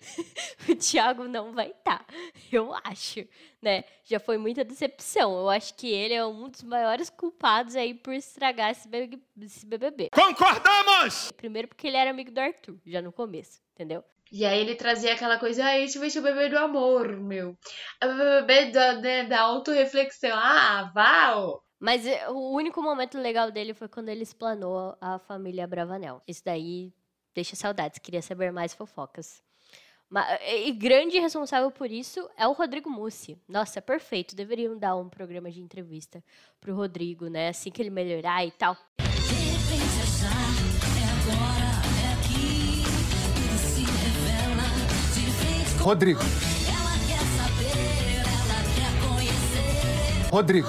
o 0.68 0.74
Thiago 0.74 1.24
não 1.24 1.52
vai 1.52 1.70
estar, 1.70 2.04
eu 2.50 2.74
acho, 2.84 3.24
né? 3.62 3.84
Já 4.04 4.18
foi 4.18 4.36
muita 4.36 4.64
decepção. 4.64 5.32
Eu 5.38 5.48
acho 5.48 5.74
que 5.74 5.88
ele 5.88 6.14
é 6.14 6.24
um 6.24 6.48
dos 6.48 6.62
maiores 6.62 7.08
culpados 7.08 7.76
aí 7.76 7.94
por 7.94 8.12
estragar 8.12 8.70
esse 8.70 8.88
BBB. 8.88 10.10
Concordamos! 10.12 11.30
Primeiro 11.36 11.68
porque 11.68 11.86
ele 11.86 11.96
era 11.96 12.10
amigo 12.10 12.30
do 12.30 12.40
Arthur, 12.40 12.76
já 12.86 13.00
no 13.00 13.12
começo, 13.12 13.60
entendeu? 13.74 14.04
E 14.32 14.44
aí 14.44 14.60
ele 14.60 14.74
trazia 14.76 15.12
aquela 15.14 15.38
coisa, 15.38 15.64
ah, 15.64 15.78
esse 15.78 15.98
vai 15.98 16.08
ser 16.08 16.20
o 16.20 16.22
bebê 16.22 16.48
do 16.48 16.56
amor, 16.58 17.16
meu. 17.16 17.56
É 18.00 18.06
o 18.06 18.16
bebê 18.16 18.70
da, 18.70 18.94
da, 18.94 19.22
da 19.24 19.40
autorreflexão. 19.40 20.30
Ah, 20.34 20.90
Val! 20.94 21.62
Mas 21.80 22.06
eh, 22.06 22.28
o 22.28 22.52
único 22.54 22.80
momento 22.82 23.18
legal 23.18 23.50
dele 23.50 23.74
foi 23.74 23.88
quando 23.88 24.08
ele 24.08 24.22
explanou 24.22 24.96
a 25.00 25.18
família 25.18 25.66
Bravanel. 25.66 26.22
Isso 26.28 26.42
daí 26.44 26.92
deixa 27.34 27.56
saudades, 27.56 27.98
queria 27.98 28.22
saber 28.22 28.52
mais 28.52 28.72
fofocas. 28.74 29.42
Ma- 30.08 30.26
E 30.42 30.70
grande 30.72 31.18
responsável 31.18 31.70
por 31.70 31.90
isso 31.90 32.28
é 32.36 32.46
o 32.46 32.52
Rodrigo 32.52 32.90
Mussi. 32.90 33.40
Nossa, 33.48 33.80
perfeito. 33.80 34.34
Deveriam 34.36 34.76
dar 34.76 34.96
um 34.96 35.08
programa 35.08 35.50
de 35.50 35.60
entrevista 35.60 36.22
pro 36.60 36.74
Rodrigo, 36.74 37.28
né? 37.28 37.48
Assim 37.48 37.70
que 37.70 37.80
ele 37.80 37.90
melhorar 37.90 38.44
e 38.44 38.50
tal. 38.50 38.76
Rodrigo. 45.80 46.20
Rodrigo. 50.30 50.68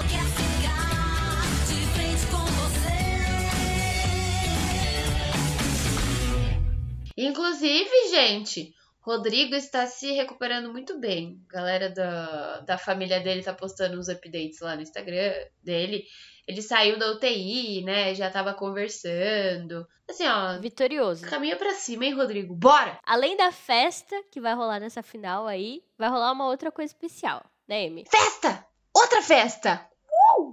Inclusive, 7.18 7.90
gente, 8.10 8.74
Rodrigo 9.02 9.54
está 9.54 9.86
se 9.86 10.14
recuperando 10.14 10.72
muito 10.72 10.98
bem. 10.98 11.44
A 11.50 11.54
galera 11.54 11.90
da, 11.90 12.60
da 12.62 12.78
família 12.78 13.20
dele 13.20 13.44
tá 13.44 13.54
postando 13.54 14.00
uns 14.00 14.08
updates 14.08 14.62
lá 14.62 14.76
no 14.76 14.82
Instagram 14.82 15.34
dele. 15.62 16.06
Ele 16.48 16.62
saiu 16.62 16.98
da 16.98 17.12
UTI, 17.12 17.84
né? 17.84 18.14
Já 18.16 18.30
tava 18.30 18.54
conversando. 18.54 19.88
Assim, 20.10 20.28
ó. 20.28 20.60
Vitorioso. 20.60 21.26
Caminha 21.28 21.56
pra 21.56 21.74
cima, 21.74 22.06
hein, 22.06 22.14
Rodrigo? 22.14 22.54
Bora! 22.54 23.00
Além 23.04 23.38
da 23.38 23.52
festa 23.52 24.22
que 24.32 24.42
vai 24.42 24.54
rolar 24.54 24.80
nessa 24.80 25.02
final 25.02 25.48
aí, 25.48 25.84
vai 25.98 26.10
rolar 26.10 26.32
uma 26.32 26.48
outra 26.48 26.72
coisa 26.72 26.92
especial, 26.92 27.44
né, 27.68 27.86
Amy? 27.86 28.06
Festa! 28.10 28.66
Outra 28.94 29.22
festa! 29.22 29.88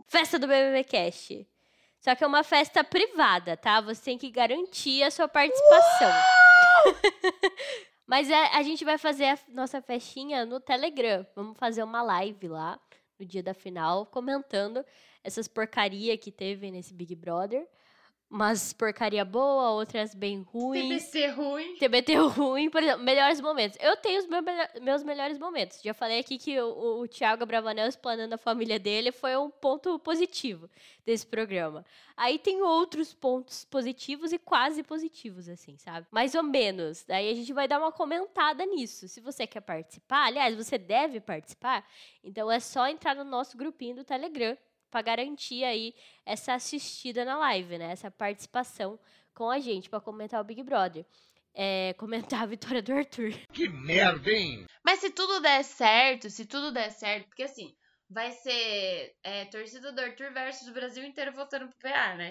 Festa 0.06 0.38
do 0.38 0.46
BBB 0.46 0.84
Cast. 0.84 1.46
Só 2.00 2.14
que 2.14 2.22
é 2.22 2.26
uma 2.26 2.44
festa 2.44 2.84
privada, 2.84 3.56
tá? 3.56 3.80
Você 3.80 4.04
tem 4.04 4.18
que 4.18 4.30
garantir 4.30 5.02
a 5.02 5.10
sua 5.10 5.28
participação. 5.28 6.12
Mas 8.06 8.30
é, 8.30 8.56
a 8.56 8.62
gente 8.62 8.84
vai 8.84 8.96
fazer 8.96 9.26
a 9.26 9.38
nossa 9.48 9.82
festinha 9.82 10.46
no 10.46 10.60
Telegram. 10.60 11.26
Vamos 11.34 11.58
fazer 11.58 11.82
uma 11.82 12.00
live 12.00 12.48
lá 12.48 12.80
no 13.18 13.26
dia 13.26 13.42
da 13.42 13.52
final, 13.52 14.06
comentando 14.06 14.84
essas 15.28 15.46
porcaria 15.46 16.16
que 16.18 16.32
teve 16.32 16.70
nesse 16.70 16.92
Big 16.92 17.14
Brother. 17.14 17.66
Umas 18.30 18.74
porcaria 18.74 19.24
boa, 19.24 19.70
outras 19.70 20.14
bem 20.14 20.42
ruins. 20.42 21.06
TBT 21.10 21.28
ruim. 21.28 21.76
TBT 21.76 22.14
ruim, 22.16 22.68
por 22.68 22.82
exemplo, 22.82 23.02
melhores 23.02 23.40
momentos. 23.40 23.78
Eu 23.80 23.96
tenho 23.96 24.18
os 24.20 24.26
meu- 24.26 24.42
melho- 24.42 24.68
meus 24.82 25.02
melhores 25.02 25.38
momentos. 25.38 25.80
Já 25.82 25.94
falei 25.94 26.18
aqui 26.18 26.36
que 26.36 26.60
o, 26.60 26.66
o, 26.66 27.00
o 27.00 27.08
Thiago 27.08 27.46
Bravanel 27.46 27.88
explanando 27.88 28.34
a 28.34 28.36
família 28.38 28.78
dele 28.78 29.12
foi 29.12 29.34
um 29.38 29.48
ponto 29.48 29.98
positivo 30.00 30.68
desse 31.06 31.26
programa. 31.26 31.86
Aí 32.18 32.38
tem 32.38 32.60
outros 32.60 33.14
pontos 33.14 33.64
positivos 33.64 34.30
e 34.30 34.38
quase 34.38 34.82
positivos, 34.82 35.48
assim, 35.48 35.78
sabe? 35.78 36.06
Mais 36.10 36.34
ou 36.34 36.42
menos. 36.42 37.04
Daí 37.08 37.30
a 37.30 37.34
gente 37.34 37.54
vai 37.54 37.66
dar 37.66 37.78
uma 37.78 37.90
comentada 37.92 38.62
nisso. 38.66 39.08
Se 39.08 39.22
você 39.22 39.46
quer 39.46 39.62
participar, 39.62 40.26
aliás, 40.26 40.54
você 40.54 40.76
deve 40.76 41.18
participar, 41.18 41.82
então 42.22 42.50
é 42.52 42.60
só 42.60 42.86
entrar 42.88 43.14
no 43.14 43.24
nosso 43.24 43.56
grupinho 43.56 43.96
do 43.96 44.04
Telegram 44.04 44.54
para 44.90 45.02
garantir 45.02 45.64
aí 45.64 45.94
essa 46.24 46.54
assistida 46.54 47.24
na 47.24 47.36
live, 47.38 47.78
né? 47.78 47.92
Essa 47.92 48.10
participação 48.10 48.98
com 49.34 49.50
a 49.50 49.58
gente 49.58 49.88
para 49.88 50.00
comentar 50.00 50.40
o 50.40 50.44
Big 50.44 50.62
Brother. 50.62 51.04
É, 51.54 51.94
comentar 51.98 52.42
a 52.42 52.46
vitória 52.46 52.82
do 52.82 52.92
Arthur. 52.92 53.32
Que 53.52 53.68
merda, 53.68 54.30
hein? 54.30 54.66
Mas 54.84 55.00
se 55.00 55.10
tudo 55.10 55.40
der 55.40 55.62
certo, 55.64 56.30
se 56.30 56.44
tudo 56.46 56.72
der 56.72 56.90
certo, 56.90 57.26
porque 57.28 57.42
assim, 57.42 57.74
vai 58.08 58.32
ser 58.32 59.14
é, 59.22 59.44
torcida 59.46 59.92
do 59.92 60.00
Arthur 60.00 60.32
versus 60.32 60.68
o 60.68 60.72
Brasil 60.72 61.04
inteiro 61.04 61.32
votando 61.32 61.68
pro 61.68 61.90
PA, 61.90 62.14
né? 62.14 62.30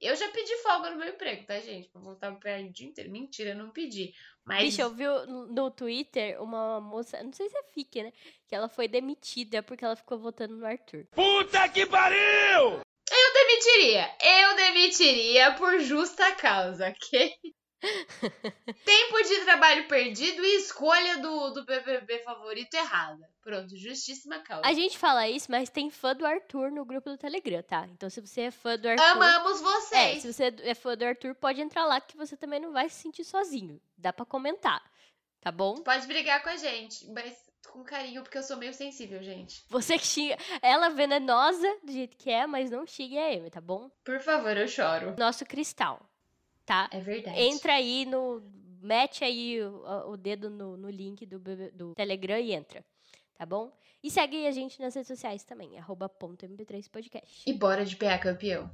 Eu 0.00 0.16
já 0.16 0.28
pedi 0.30 0.56
folga 0.58 0.90
no 0.90 0.98
meu 0.98 1.08
emprego, 1.08 1.46
tá, 1.46 1.60
gente? 1.60 1.88
Pra 1.88 2.00
voltar 2.00 2.32
pro 2.32 2.40
PA 2.40 2.60
o 2.60 2.72
dia 2.72 2.88
inteiro. 2.88 3.10
Mentira, 3.10 3.50
eu 3.50 3.56
não 3.56 3.70
pedi. 3.70 4.12
Mas. 4.44 4.64
Bicho, 4.64 4.82
eu 4.82 4.90
vi 4.90 5.04
no 5.04 5.46
no 5.46 5.70
Twitter 5.70 6.42
uma 6.42 6.80
moça, 6.80 7.22
não 7.22 7.32
sei 7.32 7.48
se 7.48 7.56
é 7.56 7.62
fique, 7.72 8.02
né? 8.02 8.12
Que 8.48 8.54
ela 8.54 8.68
foi 8.68 8.88
demitida 8.88 9.62
porque 9.62 9.84
ela 9.84 9.94
ficou 9.94 10.18
votando 10.18 10.56
no 10.56 10.66
Arthur. 10.66 11.06
Puta 11.12 11.68
que 11.68 11.86
pariu! 11.86 12.80
Eu 13.10 13.32
demitiria. 13.34 14.10
Eu 14.20 14.56
demitiria 14.56 15.52
por 15.52 15.78
justa 15.78 16.34
causa, 16.34 16.88
ok? 16.88 17.32
Tempo 18.84 19.22
de 19.22 19.44
trabalho 19.44 19.86
perdido 19.88 20.44
e 20.44 20.56
escolha 20.56 21.18
do, 21.18 21.50
do 21.50 21.64
BBB 21.64 22.20
favorito 22.20 22.74
errada. 22.74 23.28
Pronto, 23.42 23.76
justíssima 23.76 24.38
causa. 24.38 24.66
A 24.66 24.72
gente 24.72 24.96
fala 24.96 25.28
isso, 25.28 25.50
mas 25.50 25.68
tem 25.68 25.90
fã 25.90 26.14
do 26.14 26.24
Arthur 26.24 26.70
no 26.70 26.84
grupo 26.84 27.10
do 27.10 27.18
Telegram, 27.18 27.62
tá? 27.62 27.86
Então 27.92 28.08
se 28.08 28.20
você 28.20 28.42
é 28.42 28.50
fã 28.50 28.78
do 28.78 28.88
Arthur. 28.88 29.02
Amamos 29.04 29.60
É, 29.60 29.62
vocês. 29.64 30.22
se 30.22 30.32
você 30.32 30.54
é 30.62 30.74
fã 30.74 30.96
do 30.96 31.04
Arthur, 31.04 31.34
pode 31.34 31.60
entrar 31.60 31.84
lá 31.84 32.00
que 32.00 32.16
você 32.16 32.36
também 32.36 32.60
não 32.60 32.72
vai 32.72 32.88
se 32.88 33.02
sentir 33.02 33.24
sozinho. 33.24 33.80
Dá 33.96 34.12
pra 34.12 34.24
comentar, 34.24 34.82
tá 35.40 35.50
bom? 35.50 35.74
Pode 35.82 36.06
brigar 36.06 36.42
com 36.42 36.50
a 36.50 36.56
gente, 36.56 37.06
mas 37.10 37.34
com 37.68 37.82
carinho, 37.82 38.22
porque 38.22 38.38
eu 38.38 38.42
sou 38.42 38.56
meio 38.56 38.74
sensível, 38.74 39.22
gente. 39.22 39.64
Você 39.68 39.98
que 39.98 40.06
xinga. 40.06 40.36
Ela 40.60 40.88
venenosa 40.90 41.66
do 41.82 41.90
jeito 41.92 42.16
que 42.16 42.30
é, 42.30 42.46
mas 42.46 42.70
não 42.70 42.86
xingue 42.86 43.18
a 43.18 43.26
Amy, 43.28 43.50
tá 43.50 43.60
bom? 43.60 43.90
Por 44.04 44.20
favor, 44.20 44.56
eu 44.56 44.68
choro. 44.68 45.14
Nosso 45.18 45.44
cristal, 45.46 46.00
tá? 46.64 46.88
É 46.90 47.00
verdade. 47.00 47.40
Entra 47.40 47.74
aí 47.74 48.04
no. 48.06 48.42
Mete 48.80 49.22
aí 49.22 49.62
o, 49.62 50.10
o 50.10 50.16
dedo 50.16 50.50
no, 50.50 50.76
no 50.76 50.90
link 50.90 51.24
do, 51.24 51.38
do 51.38 51.94
Telegram 51.94 52.38
e 52.38 52.52
entra, 52.52 52.84
tá 53.38 53.46
bom? 53.46 53.72
E 54.02 54.10
segue 54.10 54.44
a 54.44 54.50
gente 54.50 54.80
nas 54.80 54.92
redes 54.96 55.06
sociais 55.06 55.44
também, 55.44 55.78
arroba 55.78 56.08
ponto 56.08 56.44
mp3podcast. 56.44 57.44
E 57.46 57.52
bora 57.52 57.84
de 57.84 57.94
PA 57.94 58.18
campeão. 58.18 58.68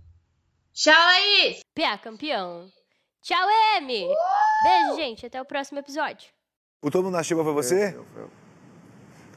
Tchau, 0.72 0.94
Laís! 0.94 1.60
PA 1.74 1.98
campeão. 1.98 2.70
Tchau, 3.20 3.46
Amy! 3.76 4.06
Beijo, 4.62 4.96
gente. 4.96 5.26
Até 5.26 5.40
o 5.42 5.44
próximo 5.44 5.78
episódio. 5.78 6.30
O 6.80 6.90
Todo 6.90 7.10
na 7.10 7.22
Chiba 7.22 7.44
foi 7.44 7.52
você? 7.52 7.98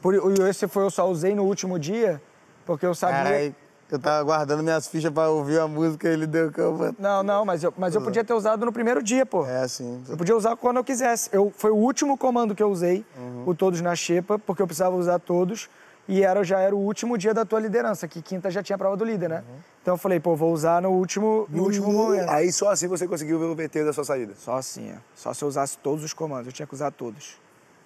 Por, 0.00 0.14
e 0.14 0.48
esse 0.48 0.66
foi 0.68 0.84
eu 0.84 0.90
só 0.90 1.08
usei 1.08 1.34
no 1.34 1.44
último 1.44 1.78
dia, 1.78 2.22
porque 2.64 2.86
eu 2.86 2.94
sabia. 2.94 3.24
Carai, 3.24 3.56
eu 3.92 3.98
tava 3.98 4.22
guardando 4.24 4.62
minhas 4.62 4.86
fichas 4.86 5.12
pra 5.12 5.28
ouvir 5.28 5.60
a 5.60 5.68
música 5.68 6.08
e 6.08 6.12
ele 6.12 6.26
deu 6.26 6.50
campo. 6.50 6.94
Não, 6.98 7.22
não, 7.22 7.44
mas 7.44 7.62
eu, 7.62 7.74
mas 7.76 7.94
eu 7.94 8.00
podia 8.00 8.24
ter 8.24 8.32
usado 8.32 8.64
no 8.64 8.72
primeiro 8.72 9.02
dia, 9.02 9.26
pô. 9.26 9.44
É, 9.44 9.68
sim. 9.68 10.02
Eu 10.08 10.16
podia 10.16 10.34
usar 10.34 10.56
quando 10.56 10.78
eu 10.78 10.84
quisesse. 10.84 11.28
Eu, 11.30 11.52
foi 11.54 11.70
o 11.70 11.76
último 11.76 12.16
comando 12.16 12.54
que 12.54 12.62
eu 12.62 12.70
usei, 12.70 13.04
o 13.44 13.54
Todos 13.54 13.82
na 13.82 13.94
Xepa, 13.94 14.38
porque 14.38 14.62
eu 14.62 14.66
precisava 14.66 14.96
usar 14.96 15.18
todos. 15.18 15.68
E 16.08 16.22
era, 16.22 16.42
já 16.42 16.58
era 16.58 16.74
o 16.74 16.78
último 16.78 17.16
dia 17.16 17.32
da 17.32 17.44
tua 17.44 17.60
liderança, 17.60 18.08
que 18.08 18.20
quinta 18.20 18.50
já 18.50 18.62
tinha 18.62 18.74
a 18.74 18.78
prova 18.78 18.96
do 18.96 19.04
líder, 19.04 19.28
né? 19.28 19.44
Então 19.82 19.94
eu 19.94 19.98
falei, 19.98 20.18
pô, 20.18 20.34
vou 20.34 20.52
usar 20.52 20.80
no 20.80 20.90
último, 20.90 21.46
no 21.50 21.62
último 21.64 21.92
momento. 21.92 22.30
Aí 22.30 22.50
só 22.50 22.70
assim 22.70 22.88
você 22.88 23.06
conseguiu 23.06 23.38
ver 23.38 23.44
o 23.44 23.54
VT 23.54 23.84
da 23.84 23.92
sua 23.92 24.04
saída? 24.04 24.32
Só 24.36 24.56
assim, 24.56 24.88
é. 24.88 24.96
Só 25.14 25.34
se 25.34 25.44
eu 25.44 25.48
usasse 25.48 25.76
todos 25.78 26.02
os 26.02 26.12
comandos. 26.12 26.46
Eu 26.46 26.52
tinha 26.52 26.66
que 26.66 26.74
usar 26.74 26.90
todos. 26.90 27.40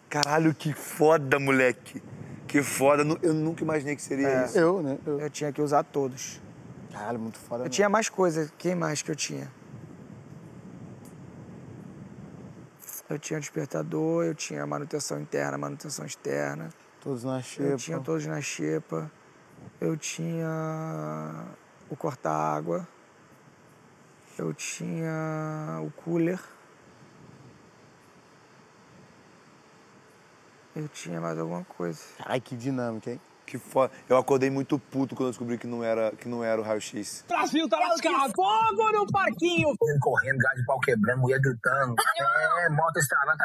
Caralho, 0.08 0.54
que 0.54 0.72
foda, 0.72 1.38
moleque. 1.38 2.00
Que 2.46 2.62
foda. 2.62 3.02
Eu 3.22 3.34
nunca 3.34 3.62
imaginei 3.62 3.96
que 3.96 4.02
seria 4.02 4.28
É. 4.28 4.44
isso. 4.44 4.58
Eu, 4.58 4.82
né? 4.82 4.98
Eu. 5.06 5.20
Eu 5.20 5.30
tinha 5.30 5.52
que 5.52 5.60
usar 5.60 5.82
todos. 5.82 6.40
Caralho, 6.92 7.18
muito 7.18 7.38
foda. 7.38 7.60
Eu 7.60 7.64
mesmo. 7.64 7.70
tinha 7.74 7.88
mais 7.88 8.08
coisa. 8.08 8.50
Quem 8.56 8.74
mais 8.74 9.02
que 9.02 9.10
eu 9.10 9.16
tinha? 9.16 9.50
Eu 13.08 13.18
tinha 13.18 13.38
despertador, 13.38 14.24
eu 14.24 14.34
tinha 14.34 14.66
manutenção 14.66 15.20
interna, 15.20 15.56
manutenção 15.56 16.04
externa. 16.04 16.70
Todos 17.00 17.22
na 17.22 17.40
xepa. 17.40 17.68
Eu 17.70 17.76
tinha 17.76 18.00
todos 18.00 18.26
na 18.26 18.40
xepa. 18.40 19.10
Eu 19.80 19.96
tinha 19.96 20.48
o 21.88 21.94
corta-água. 21.96 22.86
Eu 24.36 24.52
tinha 24.52 25.80
o 25.82 25.90
cooler. 26.02 26.40
Eu 30.76 30.88
tinha 30.88 31.18
mais 31.18 31.38
alguma 31.38 31.64
coisa. 31.64 31.98
Ai, 32.26 32.38
que 32.38 32.54
dinâmica, 32.54 33.10
hein? 33.10 33.20
Que 33.46 33.56
foda. 33.56 33.90
Eu 34.08 34.18
acordei 34.18 34.50
muito 34.50 34.78
puto 34.78 35.14
quando 35.14 35.28
eu 35.28 35.30
descobri 35.30 35.56
que 35.56 35.66
não 35.66 35.82
era, 35.82 36.10
que 36.10 36.28
não 36.28 36.44
era 36.44 36.60
o 36.60 36.64
raio-x. 36.64 37.24
Brasil 37.26 37.66
tá 37.66 37.78
lascado. 37.78 38.32
Fogo 38.34 38.92
no 38.92 39.06
parquinho. 39.06 39.68
correndo, 40.00 40.36
gás 40.36 40.56
de 40.58 40.66
pau 40.66 40.78
quebrando, 40.80 41.20
mulher 41.20 41.40
gritando. 41.40 41.94
É, 42.20 42.68
moto 42.70 42.96
estralando. 42.98 43.38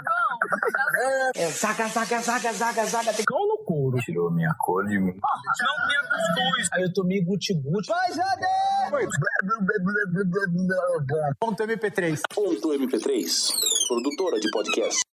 É, 1.35 1.49
saca, 1.51 1.87
saca, 1.87 2.19
saca, 2.19 2.51
saca, 2.51 2.85
saca. 2.85 3.13
Tem 3.13 3.23
cão 3.23 3.47
no 3.47 3.59
couro. 3.59 3.97
Tirou 3.99 4.29
minha 4.29 4.53
cor 4.59 4.85
de 4.87 4.99
mim. 4.99 5.13
Não 5.13 5.87
minha 5.87 6.01
cuscuz. 6.01 6.69
Aí 6.73 6.81
eu 6.81 6.93
tomei 6.93 7.23
guti-guti. 7.23 7.87
Vai, 7.87 8.11
Jade! 8.11 8.45
Ponto 11.39 11.63
MP3. 11.63 12.21
Ponto 12.33 12.69
MP3, 12.69 13.53
produtora 13.87 14.39
de 14.39 14.51
podcast. 14.51 15.10